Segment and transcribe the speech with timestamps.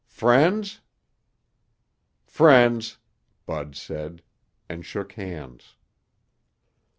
[0.09, 0.79] "Friends?"
[2.25, 2.97] "Friends,"
[3.45, 4.23] Bud said,
[4.67, 5.75] and shook hands.